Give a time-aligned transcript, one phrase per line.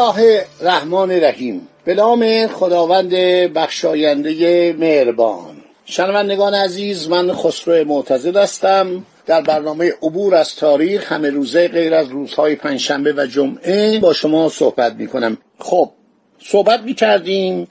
[0.00, 3.14] الله الرحمن الرحیم به نام خداوند
[3.54, 5.56] بخشاینده مهربان.
[5.84, 9.06] شنوندگان عزیز من خسرو معتزد هستم.
[9.26, 14.48] در برنامه عبور از تاریخ همه روزه غیر از روزهای پنجشنبه و جمعه با شما
[14.48, 15.90] صحبت می کنم خب
[16.38, 17.68] صحبت می کردیم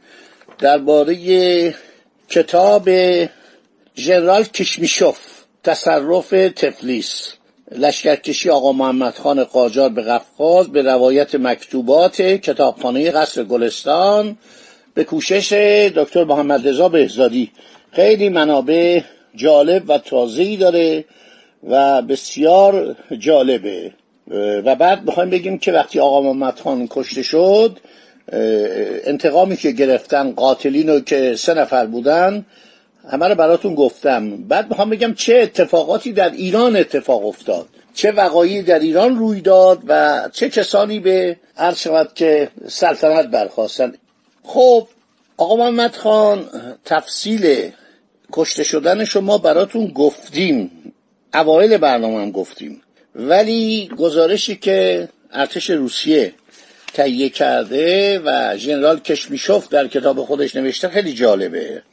[0.59, 1.75] درباره
[2.29, 2.89] کتاب
[3.95, 5.17] ژنرال کشمیشوف
[5.63, 7.38] تصرف تفلیس.
[7.71, 14.37] لشکرکشی آقا محمد خان قاجار به قفقاز به روایت مکتوبات کتابخانه قصر گلستان
[14.93, 15.53] به کوشش
[15.95, 17.51] دکتر محمد رضا بهزادی.
[17.91, 19.01] خیلی منابع
[19.35, 21.05] جالب و تازه‌ای داره
[21.69, 23.91] و بسیار جالبه.
[24.65, 27.79] و بعد می‌خوایم بگیم که وقتی آقا محمد خان کشته شد
[29.05, 32.45] انتقامی که گرفتن قاتلین رو که سه نفر بودن
[33.09, 34.37] همه رو براتون گفتم.
[34.37, 37.67] بعد می‌خوام بگم چه اتفاقاتی در ایران اتفاق افتاد.
[37.93, 43.93] چه وقایعی در ایران روی داد و چه کسانی به عرض شود که سلطنت برخواستن.
[44.43, 44.87] خب
[45.37, 46.45] آقا محمد خان
[46.85, 47.71] تفصیل
[48.33, 50.71] کشته شدن شما براتون گفتیم.
[51.33, 52.81] اوایل برنامه هم گفتیم.
[53.15, 56.33] ولی گزارشی که ارتش روسیه
[56.93, 61.83] تهیه کرده و ژنرال کشمیشوف در کتاب خودش نوشته خیلی جالبه.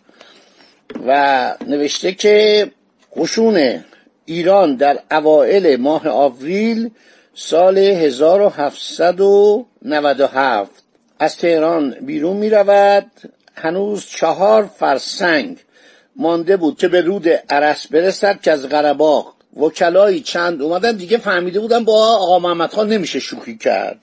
[1.07, 2.71] و نوشته که
[3.17, 3.85] قشون
[4.25, 6.91] ایران در اوائل ماه آوریل
[7.35, 10.71] سال 1797
[11.19, 13.11] از تهران بیرون می رود
[13.55, 15.59] هنوز چهار فرسنگ
[16.17, 20.97] مانده بود که به رود عرس برسد که از قرباق وکلایی چند اومدن.
[20.97, 23.99] دیگه فهمیده بودن با آقا محمد خان نمیشه شوخی کرد.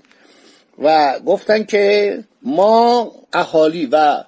[0.83, 4.23] و گفتن که ما اهالی و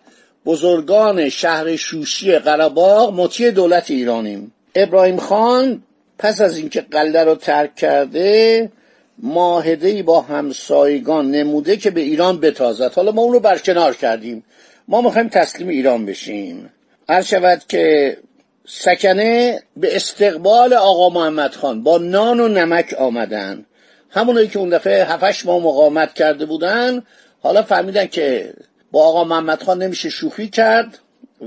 [0.45, 4.51] بزرگان شهر شوشی قرباق مطیع دولت ایرانیم.
[4.75, 5.83] ابراهیم خان
[6.17, 8.71] پس از اینکه قلعه رو ترک کرده
[9.23, 12.93] معاهده با همسایگان نموده که به ایران بتازد.
[12.93, 14.43] حالا ما اون رو برکنار کردیم.
[14.87, 16.69] ما می‌خوایم تسلیم ایران بشیم.
[17.09, 18.17] هر شود که
[18.67, 23.65] سکنه به استقبال آقا محمد خان با نان و نمک آمدن.
[24.09, 27.03] همونایی که اون دفعه هفتش ماه مقاومت کرده بودن
[27.43, 28.53] حالا فهمیدن که
[28.95, 30.99] با آقا محمد خان نمیشه شوخی کرد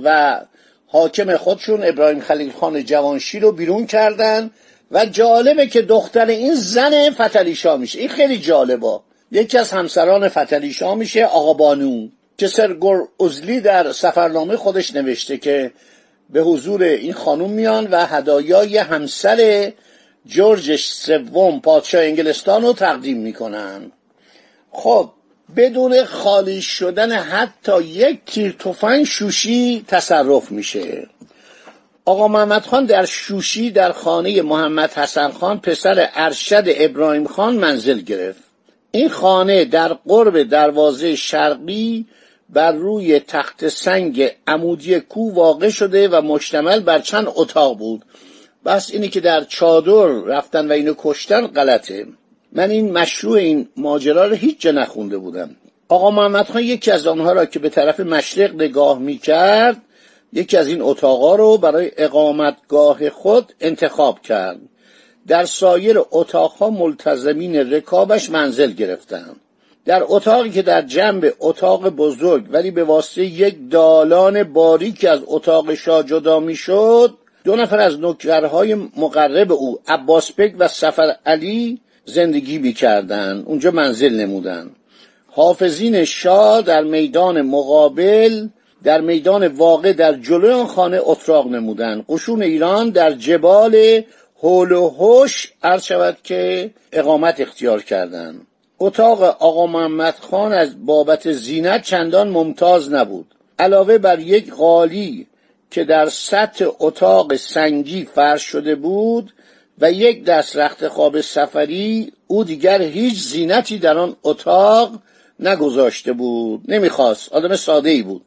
[0.05, 0.41] و
[0.87, 4.51] حاکم خودشون ابراهیم خلیل خان جوانشی رو بیرون کردن
[4.91, 7.99] و جالبه که دختر این زن فتلیشا میشه.
[7.99, 9.01] این خیلی جالبه.
[9.33, 15.73] یکی از همسران فتلیشا میشه آقا بانو که سرگور ازلی در سفرنامه خودش نوشته که
[16.31, 19.73] به حضور این خانوم میان و هدایای همسر
[20.27, 23.93] جورج سوم پادشاه انگلستان رو تقدیم می‌کنن.
[24.71, 25.11] خب
[25.57, 31.09] بدون خالی شدن حتی یک تیر تفنگ شوشی تصرف میشه.
[32.05, 38.01] آقا محمد خان در شوشی در خانه محمد حسن خان پسر ارشد ابراهیم خان منزل
[38.01, 38.43] گرفت.
[38.91, 42.07] این خانه در قرب دروازه شرقی
[42.49, 48.05] بر روی تخت سنگ عمودی کو واقع شده و مشتمل بر چند اتاق بود.
[48.65, 52.07] بس اینی که در چادر رفتن و اینو کشتن غلطه.
[52.53, 55.57] من این مشروع این ماجرا رو هیچ جا نخونده بودم.
[55.89, 59.83] آقا محمد خان یکی از آنها را که به طرف مشرق نگاه می کرد
[60.33, 64.59] یکی از این اتاقا رو برای اقامتگاه خود انتخاب کرد.
[65.27, 69.37] در سایر اتاقها ملتزمین رکابش منزل گرفتند.
[69.85, 75.75] در اتاقی که در جنب اتاق بزرگ ولی به واسطه یک دالان باریک از اتاق
[75.75, 82.58] شاه جدا می‌شد دو نفر از نوکرهای مقرب او عباس بک و سفر علی زندگی
[82.58, 84.70] می‌کردند اونجا منزل نمودن.
[85.26, 88.49] حافظین شاه در میدان مقابل
[88.84, 92.05] در میدان واقع در جلوی آن خانه اتراق نمودن.
[92.08, 94.02] قشون ایران در جبال
[94.43, 98.46] هول و هوش عرض شود که اقامت اختیار کردند
[98.78, 103.34] اتاق آقا محمد خان از بابت زینت چندان ممتاز نبود.
[103.58, 105.26] علاوه بر یک قالی
[105.70, 109.32] که در سطح اتاق سنگی فرش شده بود
[109.81, 114.93] و یک دست رخت خواب سفری او دیگر هیچ زینتی در آن اتاق
[115.41, 116.63] نگذاشته بود.
[116.69, 117.33] نمی‌خواست.
[117.33, 118.23] آدم ساده ای بود.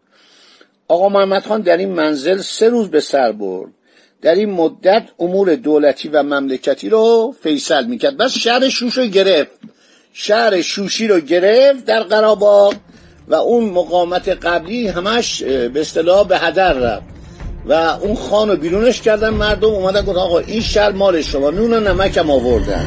[0.87, 3.71] آقا محمد خان در این منزل سه روز به سر برد.
[4.21, 8.17] در این مدت امور دولتی و مملکتی رو فیصل می‌کرد.
[8.17, 9.51] بس شهر شوش رو گرفت.
[10.13, 12.73] شهر شوشی رو گرفت در قراباق
[13.27, 17.20] و اون مقامت قبلی همش به اصطلاح به هدر رفت.
[17.65, 21.49] و اون خان رو بیرونش کردن مردم اومدن گفت آقا این شهر مال شما.
[21.49, 22.85] نون و نمکم آوردن.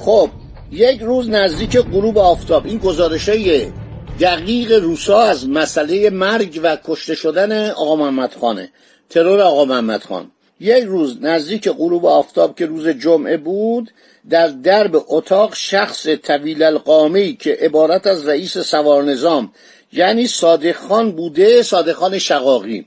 [0.00, 0.30] خب
[0.70, 3.66] یک روز نزدیک غروب آفتاب این گزارش های
[4.20, 8.70] دقیق روسا از مسئله مرگ و کشته شدن آقا محمد خانه.
[9.10, 10.30] ترور آقا محمد خان.
[10.60, 13.90] یک روز نزدیک غروب آفتاب که روز جمعه بود
[14.30, 19.52] در درب اتاق شخص طویل القامه که عبارت از رئیس سوار نظام
[19.92, 22.86] یعنی صادق خان بوده صادق خان شقاقی.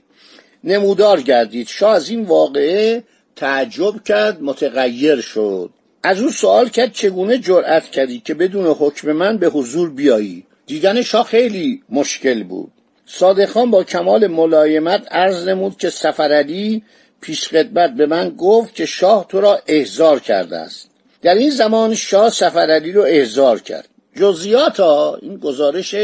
[0.64, 1.68] نمودار گردید.
[1.68, 3.04] شاه از این واقعه
[3.36, 5.70] تعجب کرد متغیر شد.
[6.02, 11.02] از او سوال کرد چگونه جرأت کردی که بدون حکم من به حضور بیایی؟ دیدن
[11.02, 12.72] شاه خیلی مشکل بود.
[13.12, 16.82] صادق خان با کمال ملایمت عرض نمود که سفرعلی
[17.20, 20.90] پیش خدمت به من گفت که شاه تو را احضار کرده است.
[21.22, 23.88] در این زمان شاه سفرعلی رو احضار کرد.
[24.16, 25.94] جزئیات این گزارش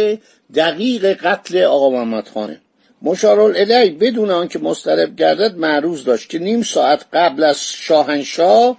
[0.55, 2.61] دقیق قتل آقا محمد خانه.
[3.03, 8.79] مشارالعلی بدون آنکه مسترب گردد معروض داشت که نیم ساعت قبل از شاهنشاه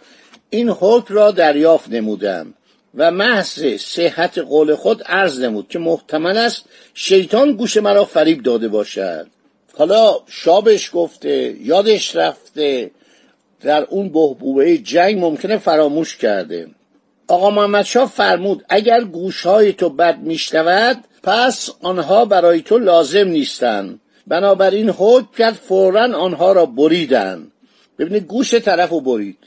[0.50, 2.54] این حکم را دریافت نمودم.
[2.98, 8.68] و محض صحت قول خود عرض نمود که محتمل است شیطان گوش مرا فریب داده
[8.68, 9.28] باشد.
[9.78, 12.92] حالا شابش گفته یادش رفته
[13.62, 16.68] در اون بهبوبه جنگ ممکنه فراموش کرده.
[17.28, 24.00] آقا محمد شاه فرمود اگر گوشهای تو بد میشنود پس آنها برای تو لازم نیستند
[24.28, 27.52] بنابراین حکم کرد فورا آنها را بریدن.
[28.00, 29.38] ببینید گوش طرف رو برید.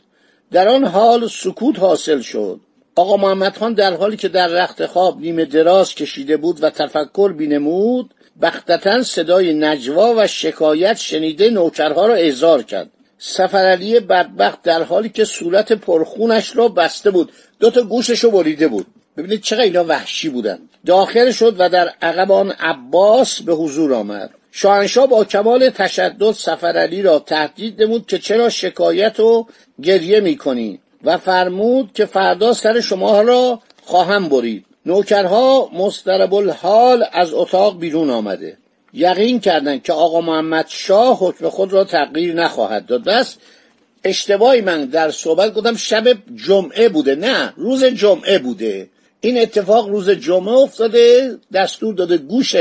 [0.53, 2.61] در آن حال سکوت حاصل شد.
[3.01, 7.33] آقا محمد خان در حالی که در رخت خواب نیمه دراز کشیده بود و تفکر
[7.33, 12.91] بینمود بختتا صدای نجوا و شکایت شنیده نوکرها را احضار کرد.
[13.19, 17.33] سفرعلی بدبخت در حالی که صورت پرخونش را بسته بود.
[17.61, 18.87] دو تا گوشش رو بریده بود.
[19.17, 20.59] ببینید چقدر اینا وحشی بودن.
[20.87, 24.31] داخل شد و در عقب آن عباس به حضور آمد.
[24.53, 29.47] شاهنشاه با کمال تشدد سفرعلی را تهدید نمود که چرا شکایت و
[29.83, 34.65] گریه می‌کنی؟ و فرمود که فردا سر شما را خواهم برید.
[34.87, 38.57] نوکرها مسترب الحال از اتاق بیرون آمده.
[38.93, 43.05] یقین کردند که آقا محمد شاه حکم خود را تغییر نخواهد داد.
[43.05, 43.37] بس
[44.05, 47.15] اشتباهی من در صحبت گفتم شب جمعه بوده.
[47.15, 48.89] نه روز جمعه بوده.
[49.21, 52.57] این اتفاق روز جمعه افتاده دستور داده گوش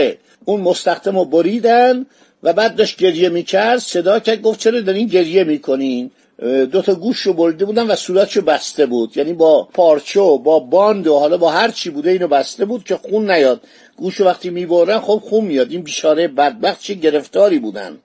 [0.45, 2.05] اون مستخدم رو بریدن
[2.43, 3.77] و بعد داشت گریه می‌کرد.
[3.77, 8.41] صدا کرد گفت چرا دارین گریه می‌کنین؟ دو تا گوش رو بریده بودن و صورتشو
[8.41, 9.17] بسته بود.
[9.17, 12.95] یعنی با پارچه با باند و حالا با هر چی بوده اینو بسته بود که
[12.95, 13.61] خون نیاد.
[13.97, 15.71] گوشو وقتی می‌برن خب خون میاد.
[15.71, 17.97] این بیچاره بدبخت چه گرفتاری بودن.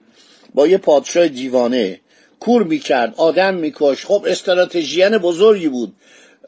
[0.53, 1.99] با یه پادشاه دیوانه
[2.39, 5.93] کور می‌کرد آدم میکش خب استراتژیان بزرگی بود.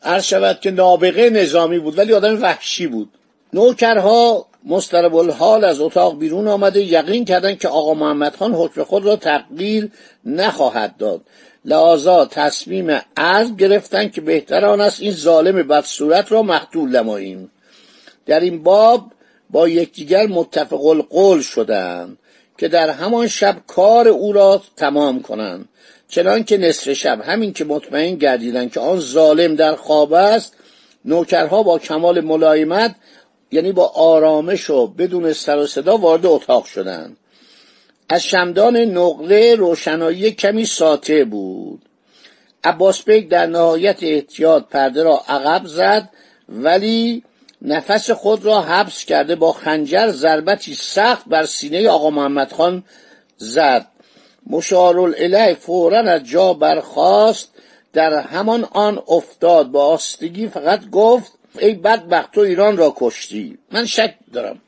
[0.03, 3.09] عرض شود که نابغه نظامی بود ولی آدم وحشی بود.
[3.53, 9.05] نوکرها مسترب الحال از اتاق بیرون آمده یقین کردند که آقا محمد خان حکم خود
[9.05, 9.91] را تغییر
[10.25, 11.21] نخواهد داد.
[11.67, 17.51] لحاظا تصمیم عرض گرفتن که بهتر آن است این ظالم بدصورت را مقتول نماییم.
[18.25, 19.11] در این باب
[19.49, 22.17] با یکدیگر متفق القول شدند
[22.57, 25.69] که در همان شب کار او را تمام کنند.
[26.09, 30.53] چنان که نصف شب همین که مطمئن گردیدند که آن ظالم در خواب است
[31.05, 32.95] نوکرها با کمال ملایمت
[33.51, 37.17] یعنی با آرامش و بدون سر و صدا وارد اتاق شدند.
[38.09, 41.81] از شمدان نقره روشنایی کمی ساطع بود.
[42.63, 46.09] عباس بیگ در نهایت احتیاط پرده را عقب زد
[46.49, 47.23] ولی
[47.61, 52.83] نفس خود را حبس کرده با خنجر ضربتی سخت بر سینه آقا محمد خان
[53.37, 53.87] زد.
[54.49, 57.51] مشارالعله فورا از جا برخاست.
[57.93, 63.57] در همان آن افتاد با آستگی فقط گفت ای بدبخت تو ایران را کشتی.
[63.71, 64.61] من شک دارم.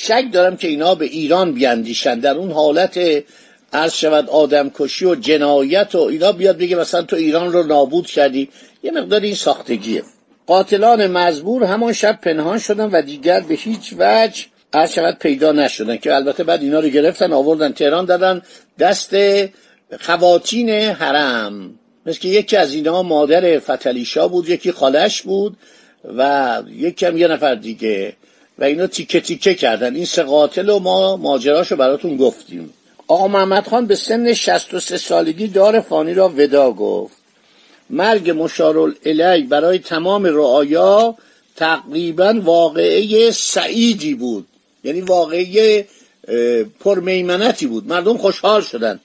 [0.00, 2.18] شک دارم که اینا به ایران بیاندیشن.
[2.20, 3.24] در اون حالت
[3.72, 8.06] عرض شود آدم کشی و جنایت و اینا بیاد بگه مثلا تو ایران رو نابود
[8.06, 8.48] کردی.
[8.82, 10.02] یه مقدار این ساختگیه.
[10.46, 15.96] قاتلان مزبور همان شب پنهان شدن و دیگر به هیچ وجه عرض شود پیدا نشدن.
[15.96, 18.42] که البته بعد اینا رو گرفتن آوردن تهران دادن
[18.78, 19.16] دست
[20.00, 21.74] خواتین حرم.
[22.06, 25.56] مثل که یکی از اینا مادر فتلیشا بود یکی خالش بود
[26.16, 28.16] و یکی هم یه نفر دیگه.
[28.58, 29.94] و اینا تیکه تیکه کردن.
[29.94, 32.74] این سه قاتل و ما ماجراشو براتون گفتیم.
[33.06, 37.16] آقا محمد خان به سن 63 سالگی دار فانی را ودا گفت.
[37.90, 41.14] مرگ مشارالعلی برای تمام رعایا
[41.56, 44.46] تقریبا واقعه سعیدی بود.
[44.84, 45.86] یعنی واقعه
[46.80, 47.86] پرمیمنتی بود.
[47.86, 49.00] مردم خوشحال شدند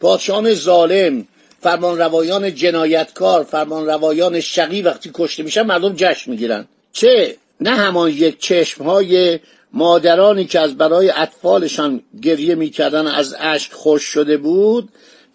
[0.00, 1.26] پادشاهان ظالم
[1.62, 6.64] فرمان روایان جنایتکار فرمان روایان شقی وقتی کشته میشن مردم جشن می‌گیرن.
[6.92, 9.38] چه؟ نه همان یک چشم های
[9.72, 14.88] مادرانی که از برای اطفالشان گریه می‌کردن از اشک خوش شده بود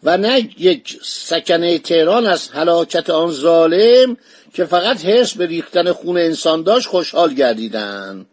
[0.04, 4.18] و نه یک سکنه تهران از هلاکت آن ظالم
[4.54, 8.26] که فقط حرس به ریختن خون انسان داشت خوشحال گردیدن.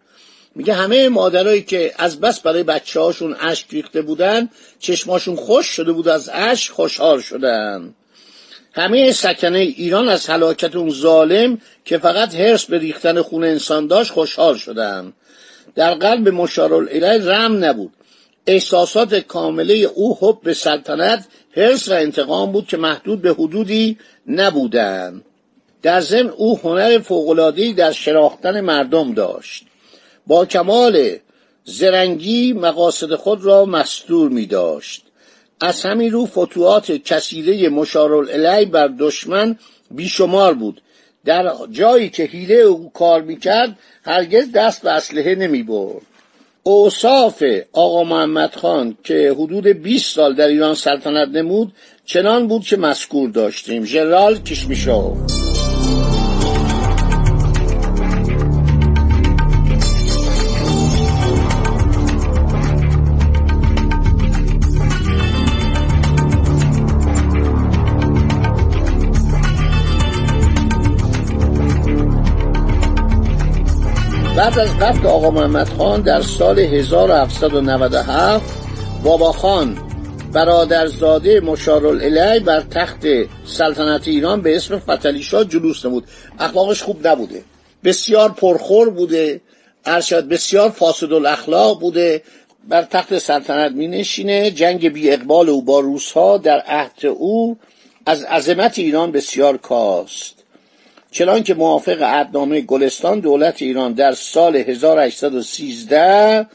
[0.55, 5.93] میگه همه مادرایی که از بس برای بچه هاشون اشک ریخته بودن چشماشون خوش شده
[5.93, 7.95] بود از اشک خوشحال شدن.
[8.76, 14.12] همه سکنه ایران از هلاکت اون ظالم که فقط حرس به ریختن خون انسان داشت
[14.12, 15.12] خوشحال شدن.
[15.75, 17.92] در قلب مشارالعلی رم نبود.
[18.47, 25.25] احساسات کامله او حب به سلطنت حرس و انتقام بود که محدود به حدودی نبودند
[25.83, 29.66] در ضمن او هنر فوقالعادهای در شناختن مردم داشت.
[30.26, 31.16] با کمال
[31.64, 35.05] زرنگی مقاصد خود را مستور می داشت
[35.60, 39.58] از همین رو فتوحات کسیره مشارالعلی بر دشمن
[39.90, 40.80] بیشمار بود.
[41.25, 46.02] در جایی که حیله او کار می‌کرد هرگز دست به اسلحه نمی برد
[46.62, 51.72] اوصاف آقا محمد خان که حدود 20 سال در ایران سلطنت نمود
[52.04, 53.84] چنان بود که مذکور داشتیم.
[53.84, 55.45] ژنرال کشمیشوف
[74.37, 78.55] بعد از قتل آقا محمد خان در سال 1797
[79.05, 79.78] بابا خان
[80.33, 83.07] برادرزاده مشارالعلی بر تخت
[83.45, 86.05] سلطنت ایران به اسم فتلی شاه جلوس نمود.
[86.38, 87.43] اخلاقش خوب نبوده.
[87.85, 89.40] بسیار پرخور بوده.
[89.85, 92.23] ارشد بسیار فاسد الاخلاق بوده.
[92.69, 97.59] بر تخت سلطنت می نشینه جنگ بی اقبال او با روسها در عهد او
[98.07, 100.36] از عظمت ایران بسیار کاست.
[101.16, 106.46] چنان که موافق عدنامه گلستان دولت ایران در سال 1813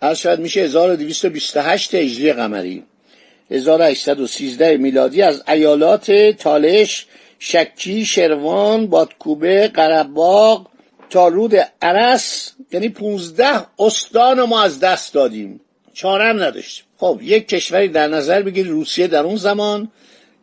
[0.00, 2.82] از شاید میشه 1228 هجری قمری.
[3.50, 7.06] 1813 میلادی از ایالات تالش
[7.38, 10.70] شکی شروان بادکوبه قرباق
[11.10, 13.46] تا رود عرس یعنی 15
[13.78, 15.60] استان ما از دست دادیم.
[15.94, 16.84] چارم نداشتیم.
[16.98, 19.90] خب یک کشوری در نظر بگیر روسیه در اون زمان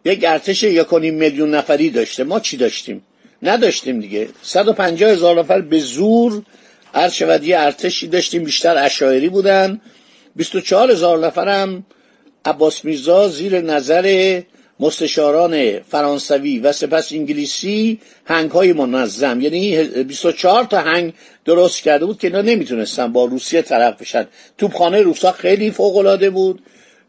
[0.05, 2.23] یک ارتش یکونیم میلیون نفری داشته.
[2.23, 3.03] ما چی داشتیم؟
[3.43, 4.27] نداشتیم دیگه.
[4.41, 6.43] 150 هزار نفر به زور
[7.43, 9.81] یه ارتشی داشتیم بیشتر اشایری بودن.
[10.35, 11.85] 24 هزار نفرم
[12.45, 14.41] عباس میرزا زیر نظر
[14.79, 21.13] مستشاران فرانسوی و سپس انگلیسی هنگ های منظم یعنی 24 تا هنگ
[21.45, 24.27] درست کرده بود که اینا نمی‌تونستن با روسیه طرف بشن.
[24.57, 26.61] توپخانه روسا خیلی فوق العاده بود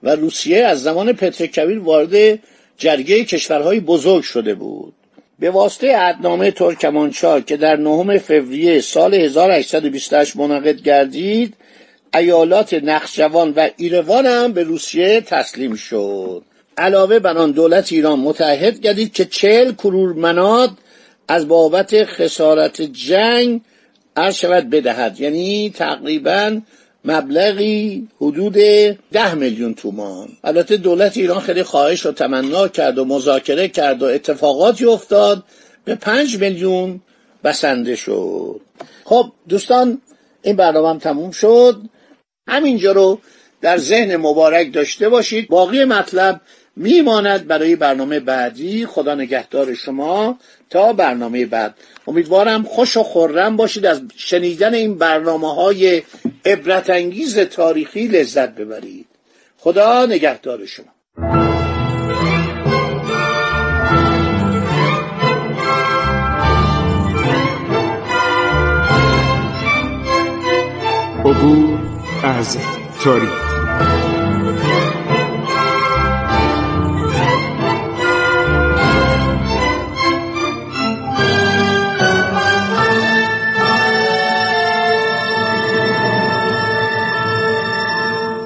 [0.02, 2.38] و روسیه از زمان پتر کبیر وارد
[2.76, 4.94] جرگه کشورهای بزرگ شده بود.
[5.42, 11.54] به واسطه عدنامه ترکمانچا که در نهم فوریه سال 1828 منعقد گردید
[12.14, 16.42] ایالات نخجوان و ایروان هم به روسیه تسلیم شد.
[16.78, 20.70] علاوه بر آن دولت ایران متحد گردید که چهل کرور مناد
[21.28, 23.60] از بابت خسارت جنگ
[24.16, 25.20] عرض شود بدهد.
[25.20, 26.60] یعنی تقریبا
[27.04, 28.52] مبلغی حدود
[29.12, 30.28] ده میلیون تومان.
[30.44, 35.44] البته دولت ایران خیلی خواهش و تمنا کرد و مذاکره کرد و اتفاقاتی افتاد
[35.84, 37.00] به پنج میلیون
[37.44, 38.60] بسنده شد.
[39.04, 40.02] خب دوستان
[40.42, 41.82] این برنامه هم تموم شد.
[42.48, 43.18] همینجا رو
[43.60, 45.48] در ذهن مبارک داشته باشید.
[45.48, 46.40] باقی مطلب
[46.76, 48.86] میماند برای برنامه بعدی.
[48.86, 50.38] خدا نگهدار شما
[50.70, 51.74] تا برنامه بعد.
[52.06, 53.86] امیدوارم خوش و خورم باشید.
[53.86, 56.02] از شنیدن این برنامه های
[56.44, 59.06] عبرت انگیز تاریخی لذت ببرید.
[59.58, 60.92] خدا نگهدار شما.
[71.24, 71.78] عبور
[72.22, 72.58] از
[73.04, 74.11] تاریخ.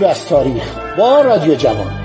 [0.00, 1.99] عبور از تاریخ با رادیو جوان.